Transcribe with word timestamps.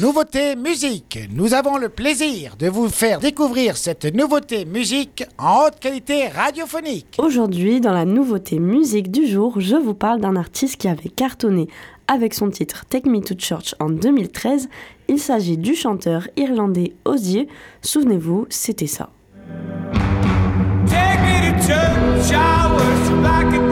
Nouveauté 0.00 0.54
musique. 0.54 1.18
Nous 1.32 1.54
avons 1.54 1.76
le 1.76 1.88
plaisir 1.88 2.54
de 2.56 2.68
vous 2.68 2.88
faire 2.88 3.18
découvrir 3.18 3.76
cette 3.76 4.04
nouveauté 4.04 4.64
musique 4.64 5.24
en 5.38 5.64
haute 5.64 5.80
qualité 5.80 6.28
radiophonique. 6.28 7.16
Aujourd'hui, 7.18 7.80
dans 7.80 7.92
la 7.92 8.04
nouveauté 8.04 8.60
musique 8.60 9.10
du 9.10 9.26
jour, 9.26 9.58
je 9.58 9.74
vous 9.74 9.94
parle 9.94 10.20
d'un 10.20 10.36
artiste 10.36 10.76
qui 10.76 10.86
avait 10.86 11.08
cartonné 11.08 11.66
avec 12.06 12.34
son 12.34 12.48
titre 12.48 12.84
Take 12.88 13.10
Me 13.10 13.20
to 13.20 13.34
Church 13.36 13.74
en 13.80 13.90
2013. 13.90 14.68
Il 15.08 15.18
s'agit 15.18 15.58
du 15.58 15.74
chanteur 15.74 16.28
irlandais 16.36 16.94
Osier. 17.04 17.48
Souvenez-vous, 17.82 18.46
c'était 18.50 18.86
ça. 18.86 19.10
Take 20.86 21.20
me 21.22 21.58
to 21.58 22.28
church, 22.28 23.67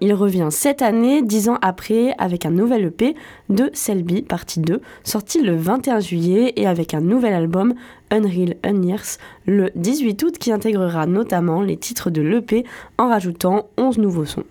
il 0.00 0.14
revient 0.14 0.48
cette 0.50 0.82
année, 0.82 1.22
dix 1.22 1.48
ans 1.48 1.58
après, 1.62 2.14
avec 2.18 2.46
un 2.46 2.50
nouvel 2.50 2.84
EP 2.84 3.14
de 3.48 3.70
Selby, 3.72 4.22
partie 4.22 4.60
2, 4.60 4.80
sorti 5.02 5.42
le 5.42 5.56
21 5.56 6.00
juillet 6.00 6.52
et 6.56 6.66
avec 6.66 6.94
un 6.94 7.00
nouvel 7.00 7.32
album, 7.32 7.74
Unreal 8.10 8.56
Unyears, 8.64 9.18
le 9.46 9.70
18 9.74 10.22
août, 10.22 10.38
qui 10.38 10.52
intégrera 10.52 11.06
notamment 11.06 11.62
les 11.62 11.76
titres 11.76 12.10
de 12.10 12.22
l'EP 12.22 12.64
en 12.98 13.08
rajoutant 13.08 13.68
11 13.76 13.98
nouveaux 13.98 14.24
sons. 14.24 14.44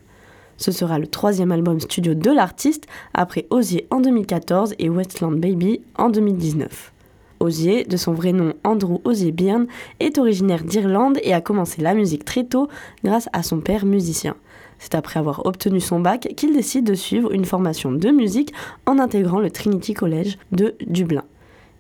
Ce 0.57 0.71
sera 0.71 0.99
le 0.99 1.07
troisième 1.07 1.51
album 1.51 1.79
studio 1.79 2.13
de 2.13 2.31
l'artiste, 2.31 2.87
après 3.13 3.47
Osier 3.49 3.87
en 3.89 3.99
2014 3.99 4.75
et 4.79 4.89
Westland 4.89 5.39
Baby 5.39 5.81
en 5.97 6.09
2019. 6.09 6.93
Osier, 7.39 7.83
de 7.83 7.97
son 7.97 8.13
vrai 8.13 8.31
nom 8.31 8.53
Andrew 8.63 9.01
Osier 9.03 9.31
Byrne, 9.31 9.67
est 9.99 10.17
originaire 10.17 10.63
d'Irlande 10.63 11.19
et 11.23 11.33
a 11.33 11.41
commencé 11.41 11.81
la 11.81 11.93
musique 11.93 12.23
très 12.23 12.45
tôt 12.45 12.69
grâce 13.03 13.27
à 13.33 13.43
son 13.43 13.59
père 13.59 13.85
musicien. 13.85 14.35
C'est 14.79 14.95
après 14.95 15.19
avoir 15.19 15.45
obtenu 15.45 15.79
son 15.79 15.99
bac 15.99 16.33
qu'il 16.35 16.53
décide 16.53 16.85
de 16.85 16.93
suivre 16.93 17.31
une 17.31 17.45
formation 17.45 17.91
de 17.91 18.09
musique 18.09 18.53
en 18.85 18.99
intégrant 18.99 19.39
le 19.39 19.51
Trinity 19.51 19.93
College 19.93 20.37
de 20.51 20.75
Dublin. 20.87 21.23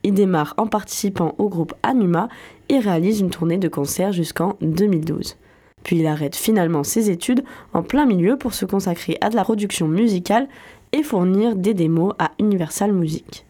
Il 0.03 0.13
démarre 0.13 0.53
en 0.57 0.67
participant 0.67 1.33
au 1.37 1.49
groupe 1.49 1.73
Anuma 1.81 2.27
et 2.69 2.79
réalise 2.79 3.21
une 3.21 3.29
tournée 3.29 3.57
de 3.57 3.69
concerts 3.69 4.11
jusqu'en 4.11 4.57
2012. 4.61 5.37
Puis 5.83 5.97
il 5.97 6.07
arrête 6.07 6.35
finalement 6.35 6.83
ses 6.83 7.09
études 7.09 7.43
en 7.73 7.83
plein 7.83 8.05
milieu 8.05 8.37
pour 8.37 8.53
se 8.53 8.65
consacrer 8.65 9.17
à 9.21 9.29
de 9.29 9.35
la 9.35 9.43
production 9.43 9.87
musicale 9.87 10.47
et 10.91 11.03
fournir 11.03 11.55
des 11.55 11.73
démos 11.73 12.13
à 12.19 12.31
Universal 12.39 12.93
Music. 12.93 13.45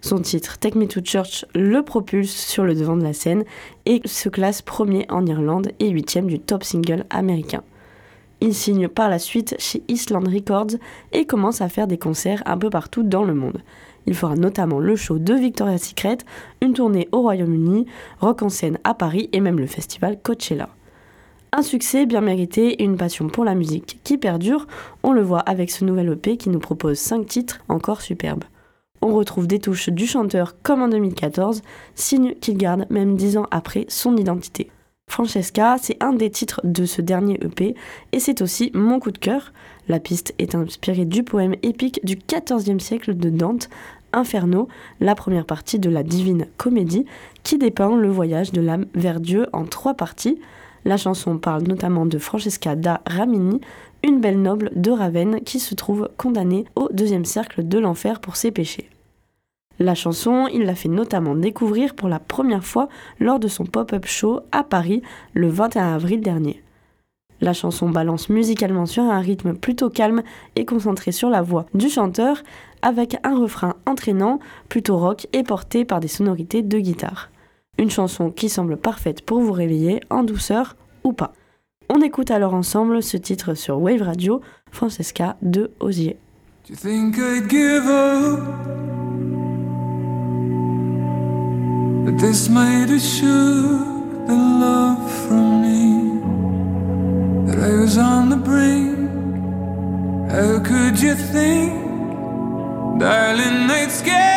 Son 0.00 0.18
titre 0.18 0.58
Take 0.58 0.78
Me 0.78 0.86
to 0.86 1.00
Church 1.04 1.44
le 1.54 1.82
propulse 1.82 2.34
sur 2.34 2.64
le 2.64 2.74
devant 2.74 2.96
de 2.96 3.02
la 3.02 3.12
scène 3.12 3.44
et 3.84 4.00
se 4.06 4.28
classe 4.28 4.62
premier 4.62 5.06
en 5.10 5.26
Irlande 5.26 5.72
et 5.78 5.90
huitième 5.90 6.26
du 6.26 6.38
top 6.38 6.64
single 6.64 7.04
américain. 7.10 7.62
Il 8.42 8.54
signe 8.54 8.88
par 8.88 9.10
la 9.10 9.18
suite 9.18 9.54
chez 9.58 9.82
Island 9.88 10.26
Records 10.26 10.78
et 11.12 11.26
commence 11.26 11.60
à 11.60 11.68
faire 11.68 11.86
des 11.86 11.98
concerts 11.98 12.42
un 12.46 12.56
peu 12.56 12.70
partout 12.70 13.02
dans 13.02 13.24
le 13.24 13.34
monde. 13.34 13.62
Il 14.06 14.14
fera 14.14 14.34
notamment 14.34 14.78
le 14.78 14.96
show 14.96 15.18
de 15.18 15.34
Victoria's 15.34 15.82
Secret, 15.82 16.18
une 16.62 16.72
tournée 16.72 17.08
au 17.12 17.20
Royaume-Uni, 17.20 17.84
rock 18.18 18.42
en 18.42 18.48
scène 18.48 18.78
à 18.82 18.94
Paris 18.94 19.28
et 19.32 19.40
même 19.40 19.58
le 19.58 19.66
festival 19.66 20.18
Coachella. 20.22 20.70
Un 21.52 21.62
succès 21.62 22.06
bien 22.06 22.22
mérité 22.22 22.68
et 22.74 22.84
une 22.84 22.96
passion 22.96 23.28
pour 23.28 23.44
la 23.44 23.54
musique 23.54 24.00
qui 24.04 24.16
perdure, 24.16 24.66
on 25.02 25.12
le 25.12 25.22
voit 25.22 25.40
avec 25.40 25.70
ce 25.70 25.84
nouvel 25.84 26.10
EP 26.10 26.36
qui 26.36 26.48
nous 26.48 26.60
propose 26.60 26.98
5 26.98 27.26
titres 27.26 27.60
encore 27.68 28.00
superbes. 28.00 28.44
On 29.02 29.14
retrouve 29.14 29.46
des 29.46 29.58
touches 29.58 29.88
du 29.88 30.06
chanteur 30.06 30.54
comme 30.62 30.80
en 30.80 30.88
2014, 30.88 31.62
signe 31.94 32.34
qu'il 32.34 32.56
garde 32.56 32.86
même 32.88 33.16
10 33.16 33.38
ans 33.38 33.46
après 33.50 33.84
son 33.88 34.16
identité. 34.16 34.70
Francesca, 35.10 35.76
c'est 35.82 36.00
un 36.00 36.12
des 36.12 36.30
titres 36.30 36.60
de 36.62 36.84
ce 36.84 37.02
dernier 37.02 37.34
EP 37.42 37.74
et 38.12 38.20
c'est 38.20 38.42
aussi 38.42 38.70
mon 38.74 39.00
coup 39.00 39.10
de 39.10 39.18
cœur. 39.18 39.52
La 39.88 39.98
piste 39.98 40.34
est 40.38 40.54
inspirée 40.54 41.04
du 41.04 41.24
poème 41.24 41.56
épique 41.64 41.98
du 42.04 42.16
XIVe 42.16 42.78
siècle 42.78 43.16
de 43.16 43.28
Dante, 43.28 43.68
Inferno, 44.12 44.68
la 45.00 45.16
première 45.16 45.46
partie 45.46 45.80
de 45.80 45.90
la 45.90 46.04
Divine 46.04 46.46
Comédie, 46.58 47.06
qui 47.42 47.58
dépeint 47.58 47.96
le 47.96 48.08
voyage 48.08 48.52
de 48.52 48.60
l'âme 48.60 48.86
vers 48.94 49.18
Dieu 49.18 49.48
en 49.52 49.64
trois 49.64 49.94
parties. 49.94 50.38
La 50.84 50.96
chanson 50.96 51.38
parle 51.38 51.64
notamment 51.64 52.06
de 52.06 52.18
Francesca 52.18 52.76
da 52.76 53.00
Ramini, 53.04 53.60
une 54.04 54.20
belle 54.20 54.40
noble 54.40 54.70
de 54.76 54.92
Ravenne 54.92 55.40
qui 55.40 55.58
se 55.58 55.74
trouve 55.74 56.08
condamnée 56.18 56.66
au 56.76 56.88
deuxième 56.92 57.24
cercle 57.24 57.66
de 57.66 57.78
l'enfer 57.80 58.20
pour 58.20 58.36
ses 58.36 58.52
péchés. 58.52 58.88
La 59.82 59.94
chanson, 59.94 60.46
il 60.52 60.64
l'a 60.64 60.74
fait 60.74 60.90
notamment 60.90 61.34
découvrir 61.34 61.94
pour 61.94 62.10
la 62.10 62.18
première 62.18 62.64
fois 62.64 62.90
lors 63.18 63.40
de 63.40 63.48
son 63.48 63.64
pop-up 63.64 64.04
show 64.04 64.40
à 64.52 64.62
Paris 64.62 65.00
le 65.32 65.48
21 65.48 65.94
avril 65.94 66.20
dernier. 66.20 66.62
La 67.40 67.54
chanson 67.54 67.88
balance 67.88 68.28
musicalement 68.28 68.84
sur 68.84 69.04
un 69.04 69.20
rythme 69.20 69.54
plutôt 69.54 69.88
calme 69.88 70.22
et 70.54 70.66
concentré 70.66 71.12
sur 71.12 71.30
la 71.30 71.40
voix 71.40 71.64
du 71.72 71.88
chanteur, 71.88 72.42
avec 72.82 73.16
un 73.24 73.34
refrain 73.34 73.76
entraînant, 73.86 74.38
plutôt 74.68 74.98
rock 74.98 75.26
et 75.32 75.42
porté 75.42 75.86
par 75.86 76.00
des 76.00 76.08
sonorités 76.08 76.60
de 76.60 76.78
guitare. 76.78 77.30
Une 77.78 77.90
chanson 77.90 78.30
qui 78.30 78.50
semble 78.50 78.76
parfaite 78.76 79.22
pour 79.22 79.40
vous 79.40 79.52
réveiller 79.52 80.00
en 80.10 80.24
douceur 80.24 80.76
ou 81.04 81.14
pas. 81.14 81.32
On 81.88 82.02
écoute 82.02 82.30
alors 82.30 82.52
ensemble 82.52 83.02
ce 83.02 83.16
titre 83.16 83.54
sur 83.54 83.80
Wave 83.80 84.02
Radio, 84.02 84.42
Francesca 84.70 85.38
de 85.40 85.70
Osier. 85.80 86.18
But 92.10 92.18
this 92.18 92.48
might 92.48 92.88
have 92.88 93.00
shook 93.00 94.26
the 94.26 94.34
love 94.34 95.12
from 95.28 95.62
me 95.62 96.18
That 97.46 97.62
I 97.62 97.80
was 97.80 97.96
on 97.98 98.30
the 98.30 98.36
brink. 98.36 98.98
How 100.28 100.58
could 100.58 101.00
you 101.00 101.14
think 101.14 101.70
Darling, 102.98 103.70
I'd 103.70 103.92
scare 103.92 104.29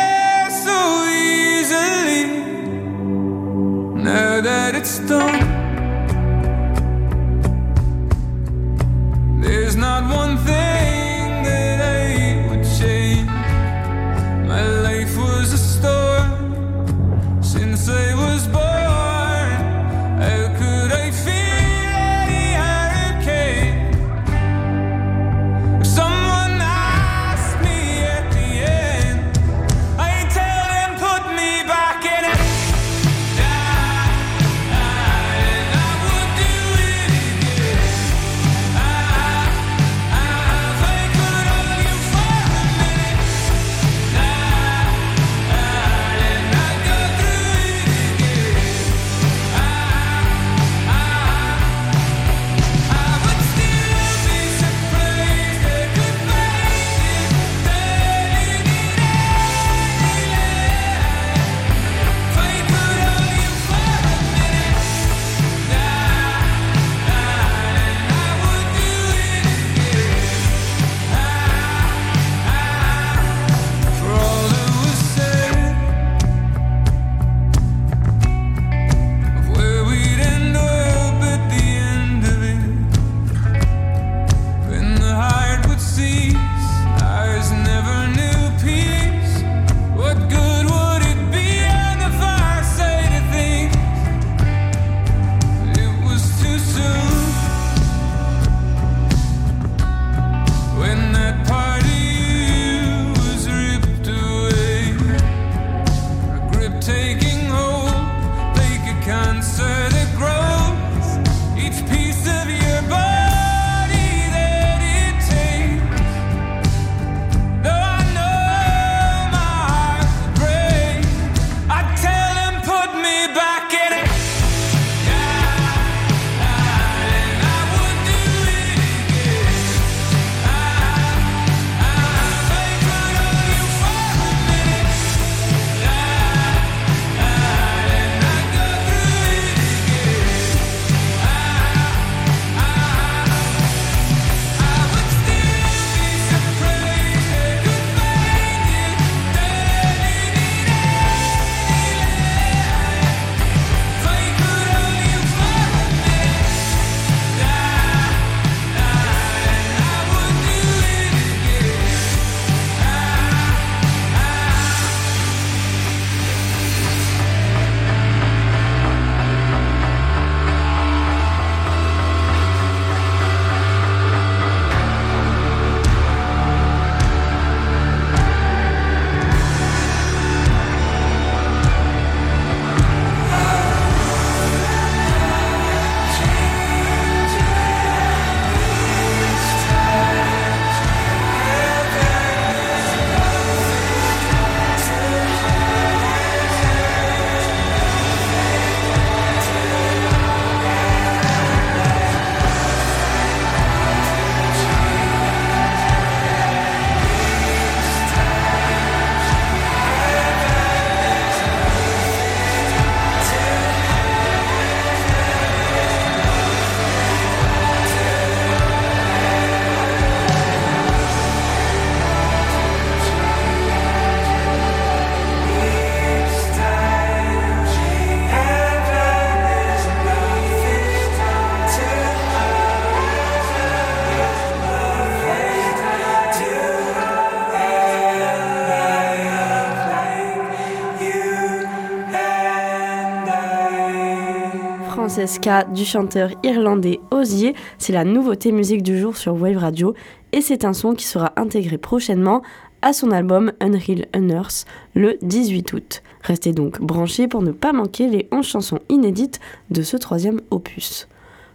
Du 245.72 245.84
chanteur 245.84 246.30
irlandais 246.42 246.98
Osier, 247.12 247.54
c'est 247.78 247.92
la 247.92 248.04
nouveauté 248.04 248.50
musique 248.50 248.82
du 248.82 248.98
jour 248.98 249.16
sur 249.16 249.40
Wave 249.40 249.58
Radio 249.58 249.94
et 250.32 250.40
c'est 250.40 250.64
un 250.64 250.72
son 250.72 250.94
qui 250.94 251.04
sera 251.04 251.32
intégré 251.36 251.78
prochainement 251.78 252.42
à 252.82 252.92
son 252.92 253.12
album 253.12 253.52
Unreal 253.60 254.06
Unearth 254.12 254.64
le 254.94 255.16
18 255.22 255.72
août. 255.72 256.02
Restez 256.22 256.52
donc 256.52 256.80
branchés 256.80 257.28
pour 257.28 257.42
ne 257.42 257.52
pas 257.52 257.72
manquer 257.72 258.08
les 258.08 258.26
11 258.32 258.44
chansons 258.44 258.80
inédites 258.88 259.38
de 259.70 259.82
ce 259.82 259.96
troisième 259.96 260.40
opus. 260.50 261.06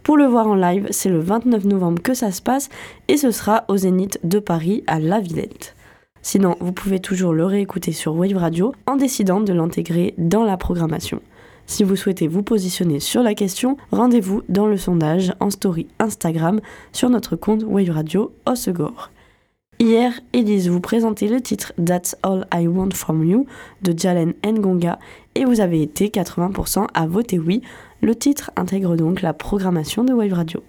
Pour 0.04 0.16
le 0.16 0.24
voir 0.24 0.46
en 0.46 0.54
live, 0.54 0.86
c'est 0.90 1.10
le 1.10 1.20
29 1.20 1.66
novembre 1.66 2.00
que 2.00 2.14
ça 2.14 2.32
se 2.32 2.40
passe 2.40 2.70
et 3.08 3.18
ce 3.18 3.30
sera 3.30 3.64
au 3.68 3.76
Zénith 3.76 4.18
de 4.24 4.38
Paris 4.38 4.84
à 4.86 4.98
La 5.00 5.20
Villette. 5.20 5.76
Sinon, 6.22 6.56
vous 6.60 6.72
pouvez 6.72 7.00
toujours 7.00 7.34
le 7.34 7.44
réécouter 7.44 7.92
sur 7.92 8.14
Wave 8.14 8.36
Radio 8.36 8.72
en 8.86 8.96
décidant 8.96 9.40
de 9.40 9.52
l'intégrer 9.52 10.14
dans 10.16 10.44
la 10.44 10.56
programmation. 10.56 11.20
Si 11.70 11.84
vous 11.84 11.94
souhaitez 11.94 12.26
vous 12.26 12.42
positionner 12.42 12.98
sur 12.98 13.22
la 13.22 13.32
question, 13.32 13.76
rendez-vous 13.92 14.42
dans 14.48 14.66
le 14.66 14.76
sondage 14.76 15.32
en 15.38 15.50
story 15.50 15.86
Instagram 16.00 16.60
sur 16.92 17.08
notre 17.10 17.36
compte 17.36 17.62
Wave 17.62 17.90
Radio 17.90 18.34
Osegor. 18.44 19.10
Hier, 19.78 20.12
Elise 20.32 20.68
vous 20.68 20.80
présentait 20.80 21.28
le 21.28 21.40
titre 21.40 21.72
That's 21.82 22.16
All 22.24 22.44
I 22.52 22.66
Want 22.66 22.90
From 22.94 23.24
You 23.24 23.46
de 23.82 23.96
Jalen 23.96 24.34
Ngonga 24.44 24.98
et 25.36 25.44
vous 25.44 25.60
avez 25.60 25.80
été 25.80 26.08
80% 26.08 26.88
à 26.92 27.06
voter 27.06 27.38
oui. 27.38 27.62
Le 28.02 28.16
titre 28.16 28.50
intègre 28.56 28.96
donc 28.96 29.22
la 29.22 29.32
programmation 29.32 30.02
de 30.02 30.12
Wave 30.12 30.32
Radio. 30.32 30.64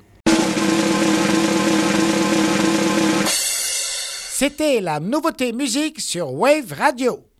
C'était 3.25 4.81
la 4.81 4.99
nouveauté 4.99 5.51
musique 5.51 5.99
sur 5.99 6.31
Wave 6.31 6.73
Radio. 6.77 7.30